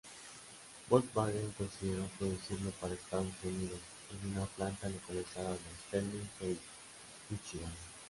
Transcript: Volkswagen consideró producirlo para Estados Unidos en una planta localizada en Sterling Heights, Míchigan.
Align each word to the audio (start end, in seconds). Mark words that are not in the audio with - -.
Volkswagen 0.89 1.53
consideró 1.55 2.03
producirlo 2.17 2.71
para 2.81 2.95
Estados 2.95 3.27
Unidos 3.43 3.77
en 4.23 4.31
una 4.35 4.47
planta 4.47 4.89
localizada 4.89 5.51
en 5.51 5.77
Sterling 5.89 6.29
Heights, 6.39 6.61
Míchigan. 7.29 7.71